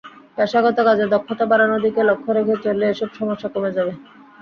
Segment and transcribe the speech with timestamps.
[0.37, 3.93] পেশাগত কাজে দক্ষতা বাড়ানোর দিকে লক্ষ রেখে চললে এসব সমস্যা কমে যাবে।